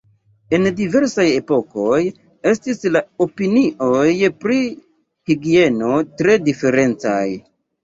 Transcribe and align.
En 0.57 0.63
diversaj 0.77 1.25
epokoj 1.39 1.99
estis 2.53 2.81
la 2.95 3.03
opinioj 3.27 4.09
pri 4.47 4.59
higieno 5.31 6.03
tre 6.19 6.41
diferencaj. 6.51 7.25